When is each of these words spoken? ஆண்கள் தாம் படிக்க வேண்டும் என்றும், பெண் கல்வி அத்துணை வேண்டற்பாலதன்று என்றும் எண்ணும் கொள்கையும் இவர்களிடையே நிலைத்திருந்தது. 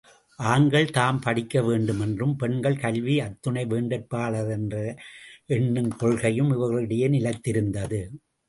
ஆண்கள் 0.39 0.87
தாம் 0.89 1.19
படிக்க 1.19 1.61
வேண்டும் 1.61 1.99
என்றும், 1.99 2.35
பெண் 2.35 2.59
கல்வி 2.77 3.19
அத்துணை 3.19 3.65
வேண்டற்பாலதன்று 3.65 4.85
என்றும் 4.85 4.97
எண்ணும் 5.47 5.91
கொள்கையும் 5.97 6.51
இவர்களிடையே 6.51 7.09
நிலைத்திருந்தது. 7.09 8.01